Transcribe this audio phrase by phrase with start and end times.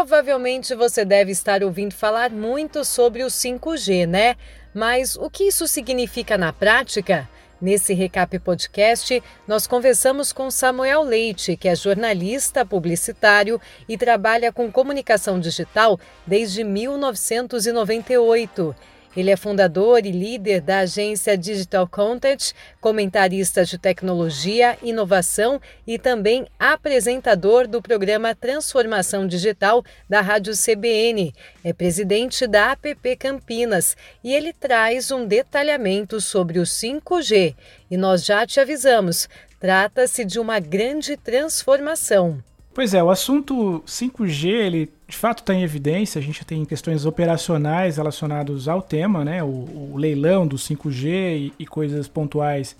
[0.00, 4.34] Provavelmente você deve estar ouvindo falar muito sobre o 5G, né?
[4.72, 7.28] Mas o que isso significa na prática?
[7.60, 14.72] Nesse Recap Podcast, nós conversamos com Samuel Leite, que é jornalista publicitário e trabalha com
[14.72, 18.74] comunicação digital desde 1998.
[19.16, 26.46] Ele é fundador e líder da agência Digital Content, comentarista de tecnologia, inovação e também
[26.58, 31.34] apresentador do programa Transformação Digital da Rádio CBN.
[31.64, 37.56] É presidente da APP Campinas e ele traz um detalhamento sobre o 5G.
[37.90, 42.40] E nós já te avisamos, trata-se de uma grande transformação.
[42.72, 46.20] Pois é, o assunto 5G, ele de fato está em evidência.
[46.20, 49.42] A gente tem questões operacionais relacionadas ao tema, né?
[49.42, 52.76] O, o leilão do 5G e, e, coisas pontuais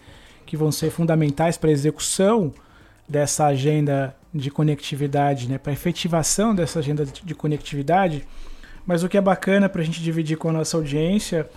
[0.46, 2.54] que vão ser fundamentais para a execução
[3.08, 5.58] dessa agenda de conectividade, né?
[5.58, 8.24] Para a efetivação dessa agenda de conectividade.
[8.86, 11.50] Mas o que é bacana para a gente dividir com a nossa audiência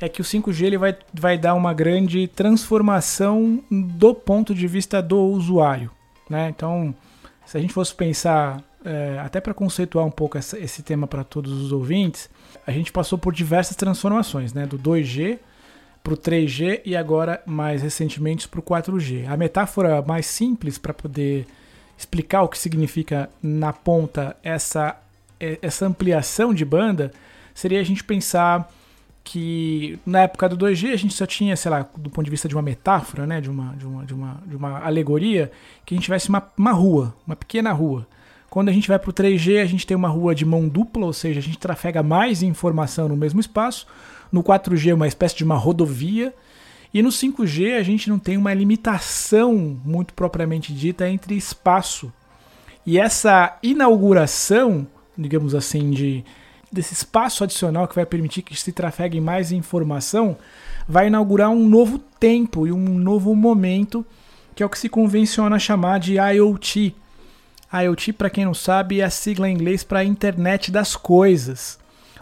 [0.00, 5.02] é que o 5G ele vai, vai dar uma grande transformação do ponto de vista
[5.02, 5.90] do usuário,
[6.30, 6.48] né?
[6.48, 6.94] Então
[7.46, 11.24] se a gente fosse pensar, é, até para conceituar um pouco essa, esse tema para
[11.24, 12.28] todos os ouvintes,
[12.66, 14.66] a gente passou por diversas transformações, né?
[14.66, 15.38] Do 2G
[16.02, 19.28] para o 3G e agora, mais recentemente, para o 4G.
[19.28, 21.46] A metáfora mais simples para poder
[21.96, 24.96] explicar o que significa na ponta essa,
[25.38, 27.12] essa ampliação de banda
[27.54, 28.68] seria a gente pensar
[29.24, 32.48] que na época do 2G a gente só tinha, sei lá, do ponto de vista
[32.48, 35.50] de uma metáfora, né, de uma, de uma, de uma, de uma alegoria,
[35.84, 38.06] que a gente tivesse uma, uma rua, uma pequena rua.
[38.50, 41.06] Quando a gente vai para o 3G, a gente tem uma rua de mão dupla,
[41.06, 43.86] ou seja, a gente trafega mais informação no mesmo espaço.
[44.30, 46.34] No 4G, uma espécie de uma rodovia.
[46.92, 52.12] E no 5G, a gente não tem uma limitação muito propriamente dita entre espaço.
[52.84, 54.86] E essa inauguração,
[55.16, 56.22] digamos assim, de,
[56.72, 60.36] desse espaço adicional que vai permitir que se trafegue mais informação,
[60.88, 64.04] vai inaugurar um novo tempo e um novo momento,
[64.54, 66.94] que é o que se convenciona chamar de IoT.
[67.72, 71.78] IoT, para quem não sabe, é a sigla em inglês para Internet das Coisas,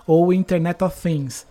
[0.06, 1.46] ou Internet of Things.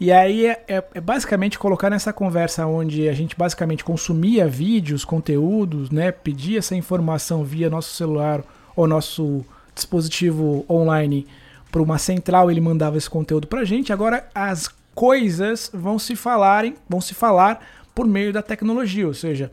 [0.00, 5.04] E aí é, é, é, basicamente colocar nessa conversa onde a gente basicamente consumia vídeos,
[5.04, 8.44] conteúdos, né, pedia essa informação via nosso celular
[8.76, 11.26] ou nosso dispositivo online
[11.70, 13.92] para uma central, ele mandava esse conteúdo para a gente.
[13.92, 17.64] Agora as coisas vão se falarem, vão se falar
[17.94, 19.50] por meio da tecnologia, ou seja,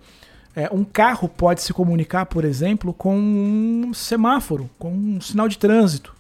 [0.56, 5.58] é, um carro pode se comunicar, por exemplo, com um semáforo, com um sinal de
[5.58, 6.16] trânsito.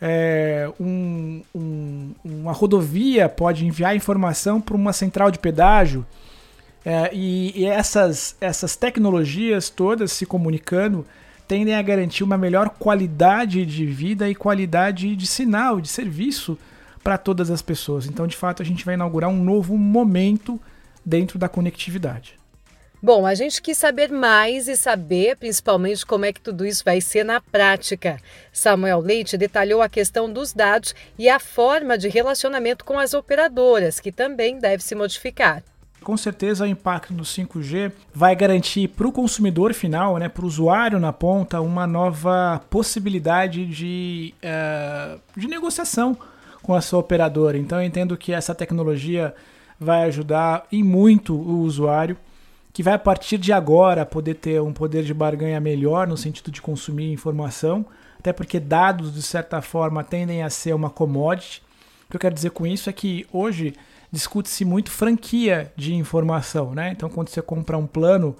[0.00, 6.04] É, um, um, uma rodovia pode enviar informação para uma central de pedágio.
[6.84, 11.06] É, e, e essas, essas tecnologias todas se comunicando
[11.46, 16.58] tendem a garantir uma melhor qualidade de vida e qualidade de sinal, de serviço
[17.02, 18.06] para todas as pessoas.
[18.06, 20.60] Então, de fato, a gente vai inaugurar um novo momento
[21.04, 22.40] dentro da conectividade.
[23.04, 27.00] Bom, a gente quis saber mais e saber principalmente como é que tudo isso vai
[27.00, 28.20] ser na prática.
[28.52, 33.98] Samuel Leite detalhou a questão dos dados e a forma de relacionamento com as operadoras,
[33.98, 35.64] que também deve se modificar.
[36.02, 40.46] Com certeza o impacto do 5G vai garantir para o consumidor final, né, para o
[40.46, 46.16] usuário na ponta, uma nova possibilidade de, uh, de negociação
[46.62, 47.58] com a sua operadora.
[47.58, 49.34] Então eu entendo que essa tecnologia
[49.78, 52.16] vai ajudar em muito o usuário,
[52.72, 56.50] que vai a partir de agora poder ter um poder de barganha melhor no sentido
[56.50, 57.84] de consumir informação,
[58.18, 61.62] até porque dados de certa forma tendem a ser uma commodity.
[62.06, 63.74] O que eu quero dizer com isso é que hoje
[64.12, 66.92] discute-se muito franquia de informação, né?
[66.92, 68.36] Então, quando você compra um plano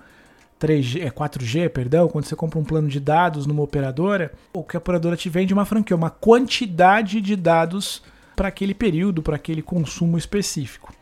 [0.60, 4.76] 3G, 4G, é, perdão, quando você compra um plano de dados numa operadora, o que
[4.76, 8.02] a operadora te vende é uma franquia, uma quantidade de dados
[8.36, 10.94] para aquele período, para aquele consumo específico.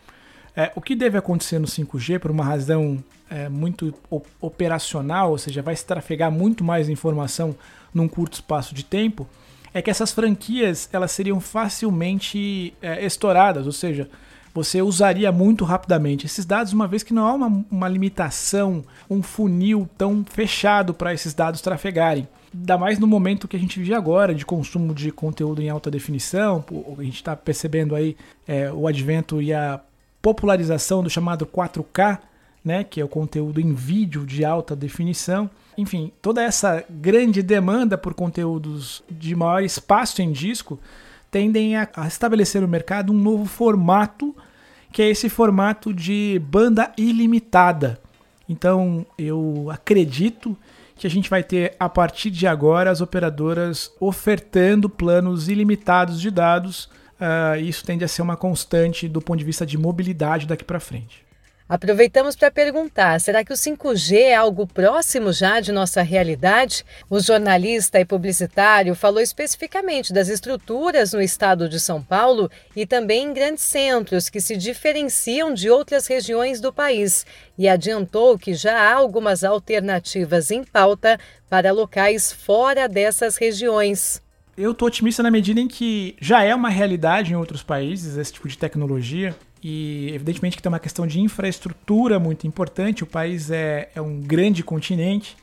[0.56, 3.92] É, o que deve acontecer no 5G, por uma razão é, muito
[4.40, 7.56] operacional, ou seja, vai se trafegar muito mais informação
[7.92, 9.28] num curto espaço de tempo,
[9.72, 14.08] é que essas franquias elas seriam facilmente é, estouradas, ou seja,
[14.52, 19.22] você usaria muito rapidamente esses dados, uma vez que não há uma, uma limitação, um
[19.22, 22.26] funil tão fechado para esses dados trafegarem.
[22.52, 25.90] Ainda mais no momento que a gente vive agora, de consumo de conteúdo em alta
[25.90, 26.64] definição,
[26.98, 28.16] a gente está percebendo aí
[28.46, 29.80] é, o advento e a
[30.20, 32.18] popularização do chamado 4K,
[32.64, 35.48] né, que é o conteúdo em vídeo de alta definição.
[35.78, 40.78] Enfim, toda essa grande demanda por conteúdos de maior espaço em disco
[41.30, 44.34] tendem a, estabelecer no mercado um novo formato,
[44.92, 48.00] que é esse formato de banda ilimitada.
[48.48, 50.56] Então eu acredito
[50.96, 56.30] que a gente vai ter a partir de agora as operadoras ofertando planos ilimitados de
[56.30, 56.90] dados.
[57.20, 60.80] Uh, isso tende a ser uma constante do ponto de vista de mobilidade daqui para
[60.80, 61.24] frente.
[61.70, 66.84] Aproveitamos para perguntar: será que o 5G é algo próximo já de nossa realidade?
[67.08, 73.22] O jornalista e publicitário falou especificamente das estruturas no estado de São Paulo e também
[73.22, 77.24] em grandes centros que se diferenciam de outras regiões do país
[77.56, 84.20] e adiantou que já há algumas alternativas em pauta para locais fora dessas regiões.
[84.56, 88.32] Eu estou otimista na medida em que já é uma realidade em outros países esse
[88.32, 89.36] tipo de tecnologia.
[89.62, 93.04] E evidentemente que tem uma questão de infraestrutura muito importante.
[93.04, 95.36] O país é, é um grande continente,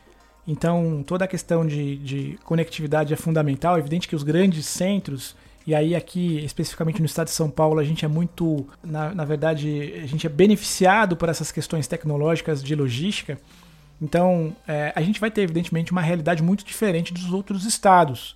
[0.48, 3.76] então toda a questão de, de conectividade é fundamental.
[3.76, 5.36] É evidente que os grandes centros,
[5.68, 9.24] e aí aqui especificamente no estado de São Paulo, a gente é muito, na, na
[9.24, 13.38] verdade, a gente é beneficiado por essas questões tecnológicas de logística.
[14.02, 18.36] Então é, a gente vai ter evidentemente uma realidade muito diferente dos outros estados.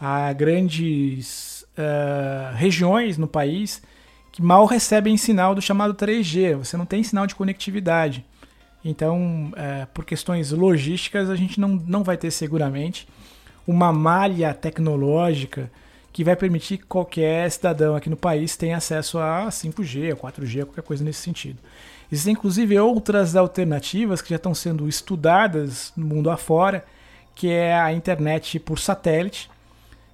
[0.00, 3.82] Há grandes uh, regiões no país
[4.32, 6.56] que mal recebem sinal do chamado 3G.
[6.56, 8.24] Você não tem sinal de conectividade.
[8.84, 13.06] Então, é, por questões logísticas, a gente não, não vai ter seguramente
[13.66, 15.70] uma malha tecnológica
[16.12, 20.64] que vai permitir que qualquer cidadão aqui no país tenha acesso a 5G, a 4G,
[20.64, 21.58] qualquer coisa nesse sentido.
[22.10, 26.84] Existem inclusive outras alternativas que já estão sendo estudadas no mundo afora,
[27.34, 29.50] que é a internet por satélite,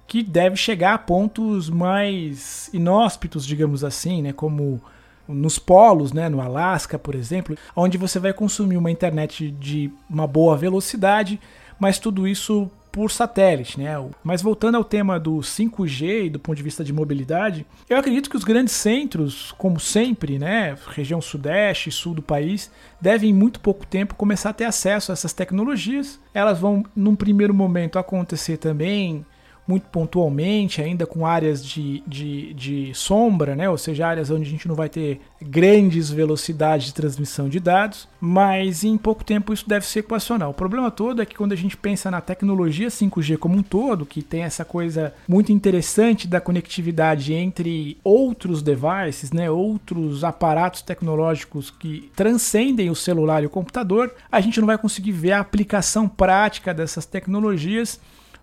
[0.09, 4.81] que deve chegar a pontos mais inóspitos, digamos assim, né, como
[5.27, 10.25] nos polos, né, no Alasca, por exemplo, onde você vai consumir uma internet de uma
[10.25, 11.39] boa velocidade,
[11.79, 13.93] mas tudo isso por satélite, né?
[14.23, 18.31] Mas voltando ao tema do 5G e do ponto de vista de mobilidade, eu acredito
[18.31, 23.33] que os grandes centros, como sempre, né, região sudeste e sul do país, devem em
[23.33, 26.19] muito pouco tempo começar a ter acesso a essas tecnologias.
[26.33, 29.23] Elas vão num primeiro momento acontecer também
[29.69, 33.69] muito pontualmente, ainda com áreas de, de, de sombra, né?
[33.69, 38.07] ou seja, áreas onde a gente não vai ter grandes velocidades de transmissão de dados,
[38.19, 40.49] mas em pouco tempo isso deve ser equacional.
[40.49, 44.07] O problema todo é que quando a gente pensa na tecnologia 5G como um todo,
[44.07, 49.51] que tem essa coisa muito interessante da conectividade entre outros devices, né?
[49.51, 55.11] outros aparatos tecnológicos que transcendem o celular e o computador, a gente não vai conseguir
[55.11, 57.99] ver a aplicação prática dessas tecnologias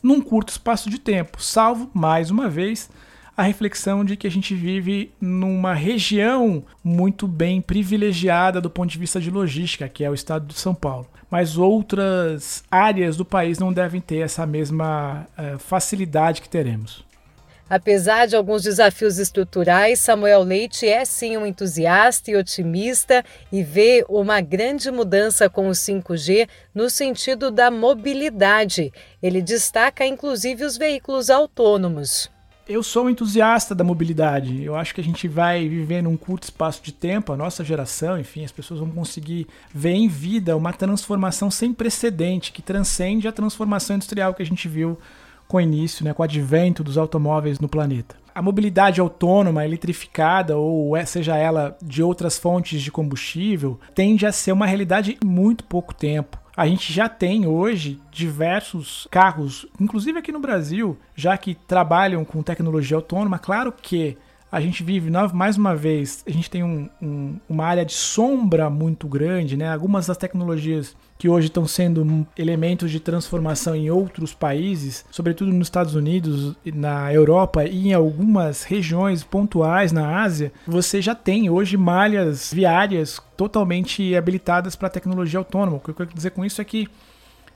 [0.06, 2.88] num curto espaço de tempo, salvo, mais uma vez,
[3.37, 8.99] a reflexão de que a gente vive numa região muito bem privilegiada do ponto de
[8.99, 11.08] vista de logística, que é o estado de São Paulo.
[11.29, 17.05] Mas outras áreas do país não devem ter essa mesma uh, facilidade que teremos.
[17.68, 24.04] Apesar de alguns desafios estruturais, Samuel Leite é sim um entusiasta e otimista e vê
[24.08, 28.92] uma grande mudança com o 5G no sentido da mobilidade.
[29.20, 32.30] Ele destaca inclusive os veículos autônomos.
[32.68, 34.62] Eu sou um entusiasta da mobilidade.
[34.62, 38.19] Eu acho que a gente vai viver num curto espaço de tempo, a nossa geração,
[38.19, 43.32] enfim, as pessoas vão conseguir ver em vida uma transformação sem precedente que transcende a
[43.32, 44.98] transformação industrial que a gente viu
[45.48, 48.16] com o início, né, com o advento dos automóveis no planeta.
[48.34, 54.32] A mobilidade autônoma, eletrificada ou é, seja ela de outras fontes de combustível, tende a
[54.32, 56.38] ser uma realidade em muito pouco tempo.
[56.56, 62.43] A gente já tem hoje diversos carros, inclusive aqui no Brasil, já que trabalham com
[62.43, 63.38] tecnologia autônoma.
[63.38, 64.17] Claro que
[64.56, 68.70] a gente vive, mais uma vez, a gente tem um, um, uma área de sombra
[68.70, 69.70] muito grande, né?
[69.70, 75.67] Algumas das tecnologias que hoje estão sendo elementos de transformação em outros países, sobretudo nos
[75.67, 81.77] Estados Unidos, na Europa e em algumas regiões pontuais na Ásia, você já tem hoje
[81.77, 85.77] malhas viárias totalmente habilitadas para tecnologia autônoma.
[85.77, 86.89] O que eu quero dizer com isso é que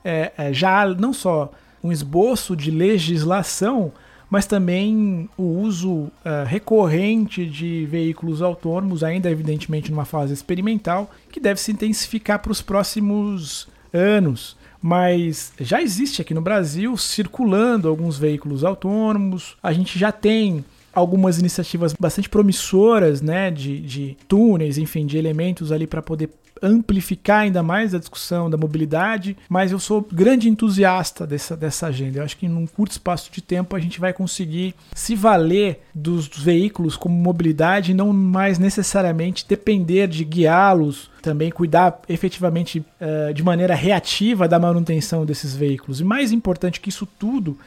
[0.04, 1.50] é, é, já não só
[1.82, 3.90] um esboço de legislação,
[4.30, 6.10] mas também o uso uh,
[6.46, 12.62] recorrente de veículos autônomos, ainda evidentemente numa fase experimental, que deve se intensificar para os
[12.62, 14.56] próximos anos.
[14.80, 21.38] Mas já existe aqui no Brasil circulando alguns veículos autônomos, a gente já tem algumas
[21.38, 26.30] iniciativas bastante promissoras, né, de, de túneis, enfim, de elementos ali para poder
[26.62, 32.18] amplificar ainda mais a discussão da mobilidade, mas eu sou grande entusiasta dessa, dessa agenda.
[32.18, 36.28] Eu acho que num curto espaço de tempo a gente vai conseguir se valer dos
[36.28, 43.42] veículos como mobilidade e não mais necessariamente depender de guiá-los, também cuidar efetivamente uh, de
[43.42, 46.00] maneira reativa da manutenção desses veículos.
[46.00, 47.58] E mais importante que isso tudo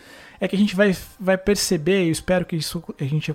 [0.43, 3.33] é que a gente vai, vai perceber, eu espero que isso a gente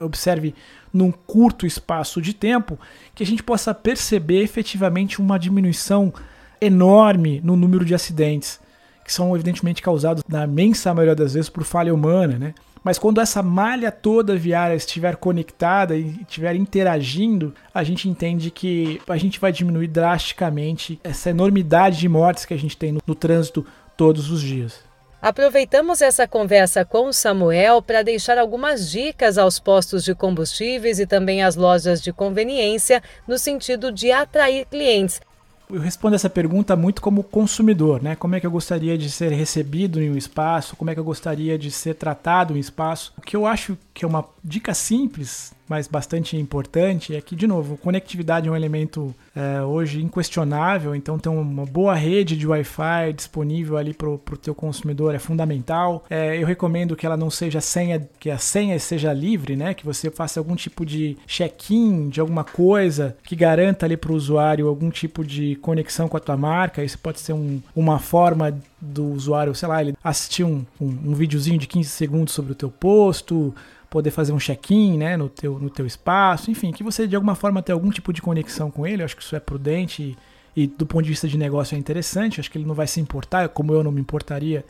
[0.00, 0.56] observe
[0.92, 2.76] num curto espaço de tempo,
[3.14, 6.12] que a gente possa perceber efetivamente uma diminuição
[6.60, 8.58] enorme no número de acidentes,
[9.04, 12.54] que são evidentemente causados, na imensa maioria das vezes, por falha humana, né?
[12.82, 19.00] Mas quando essa malha toda viária estiver conectada e estiver interagindo, a gente entende que
[19.08, 23.14] a gente vai diminuir drasticamente essa enormidade de mortes que a gente tem no, no
[23.14, 23.64] trânsito
[23.96, 24.85] todos os dias.
[25.26, 31.06] Aproveitamos essa conversa com o Samuel para deixar algumas dicas aos postos de combustíveis e
[31.06, 35.20] também às lojas de conveniência no sentido de atrair clientes.
[35.68, 38.14] Eu respondo essa pergunta muito como consumidor, né?
[38.14, 40.76] Como é que eu gostaria de ser recebido em um espaço?
[40.76, 43.12] Como é que eu gostaria de ser tratado em um espaço?
[43.18, 47.46] O que eu acho que é uma dica simples mas bastante importante, é que, de
[47.46, 53.12] novo, conectividade é um elemento é, hoje inquestionável, então ter uma boa rede de Wi-Fi
[53.14, 56.04] disponível ali para o teu consumidor é fundamental.
[56.08, 59.74] É, eu recomendo que ela não seja senha, que a senha seja livre, né?
[59.74, 64.14] Que você faça algum tipo de check-in de alguma coisa que garanta ali para o
[64.14, 66.84] usuário algum tipo de conexão com a tua marca.
[66.84, 71.14] Isso pode ser um, uma forma do usuário, sei lá, ele assistir um, um, um
[71.14, 73.54] videozinho de 15 segundos sobre o teu posto,
[73.96, 77.34] poder fazer um check-in né, no, teu, no teu espaço, enfim, que você de alguma
[77.34, 80.14] forma tenha algum tipo de conexão com ele, eu acho que isso é prudente
[80.54, 82.86] e, e do ponto de vista de negócio é interessante, acho que ele não vai
[82.86, 84.62] se importar, como eu não me importaria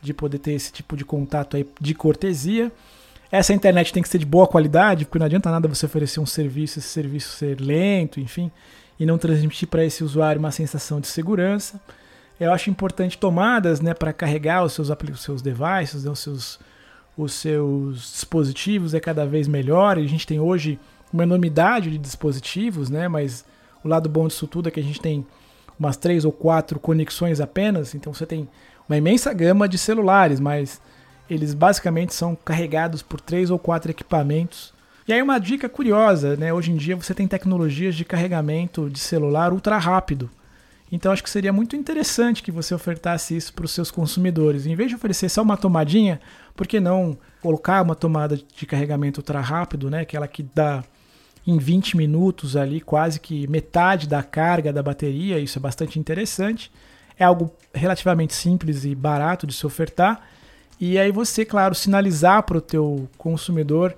[0.00, 2.70] de poder ter esse tipo de contato aí de cortesia.
[3.28, 6.26] Essa internet tem que ser de boa qualidade, porque não adianta nada você oferecer um
[6.26, 8.52] serviço, esse serviço ser lento, enfim,
[9.00, 11.80] e não transmitir para esse usuário uma sensação de segurança.
[12.38, 16.60] Eu acho importante tomadas, né, para carregar os seus, os seus devices, os seus
[17.16, 19.98] os seus dispositivos é cada vez melhor.
[19.98, 20.78] A gente tem hoje
[21.12, 23.08] uma enormidade de dispositivos, né?
[23.08, 23.44] Mas
[23.84, 25.26] o lado bom disso tudo é que a gente tem
[25.78, 27.94] umas três ou quatro conexões apenas.
[27.94, 28.48] Então você tem
[28.88, 30.80] uma imensa gama de celulares, mas
[31.28, 34.72] eles basicamente são carregados por três ou quatro equipamentos.
[35.06, 36.52] E aí uma dica curiosa, né?
[36.52, 40.30] Hoje em dia você tem tecnologias de carregamento de celular ultra rápido.
[40.92, 44.66] Então acho que seria muito interessante que você ofertasse isso para os seus consumidores.
[44.66, 46.20] Em vez de oferecer só uma tomadinha,
[46.56, 50.00] por que não colocar uma tomada de carregamento ultra rápido, né?
[50.00, 50.82] Aquela que dá
[51.46, 55.38] em 20 minutos ali quase que metade da carga da bateria.
[55.38, 56.70] Isso é bastante interessante.
[57.18, 60.26] É algo relativamente simples e barato de se ofertar.
[60.80, 63.94] E aí você, claro, sinalizar para o teu consumidor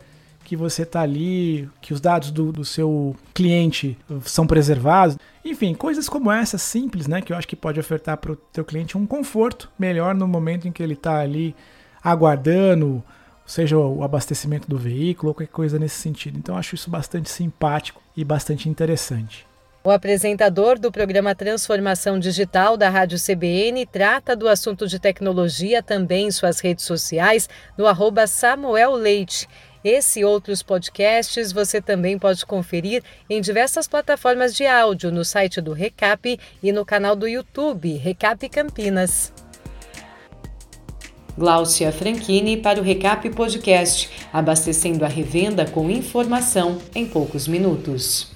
[0.52, 5.16] que você está ali, que os dados do, do, seu cliente são preservados.
[5.42, 8.62] Enfim, coisas como essa simples, né, que eu acho que pode ofertar para o teu
[8.62, 11.56] cliente um conforto melhor no momento em que ele está ali
[12.04, 13.02] aguardando,
[13.46, 16.38] seja o abastecimento do veículo ou qualquer coisa nesse sentido.
[16.38, 19.46] Então, acho isso bastante simpático e bastante interessante.
[19.82, 26.26] O apresentador do programa Transformação Digital da Rádio CBN trata do assunto de tecnologia também
[26.26, 29.48] em suas redes sociais, no arroba Samuel Leite.
[29.84, 35.60] Esse e outros podcasts você também pode conferir em diversas plataformas de áudio no site
[35.60, 39.32] do Recap e no canal do YouTube Recap Campinas.
[41.36, 48.31] Gláucia Franchini para o Recap Podcast, abastecendo a revenda com informação em poucos minutos.